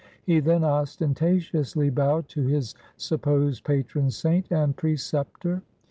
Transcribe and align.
He 0.23 0.39
then 0.39 0.63
ostentatiously 0.63 1.91
bowed 1.91 2.27
to 2.29 2.41
his 2.41 2.73
supposed 2.97 3.63
patron 3.63 4.09
saint 4.09 4.51
and 4.51 4.75
preceptor. 4.75 5.61